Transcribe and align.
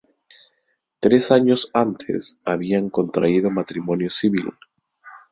Tres 0.99 1.29
años 1.29 1.69
antes 1.75 2.41
habían 2.43 2.89
contraído 2.89 3.51
matrimonio 3.51 4.09
civil. 4.09 4.49